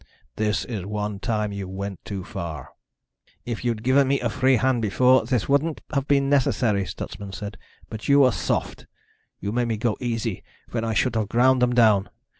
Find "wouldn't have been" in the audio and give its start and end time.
5.47-6.27